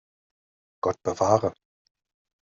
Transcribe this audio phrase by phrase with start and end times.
[0.79, 1.53] Gott bewahre!